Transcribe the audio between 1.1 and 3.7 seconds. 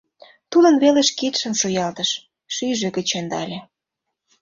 кидшым шуялтыш, шӱйжӧ гыч ӧндале.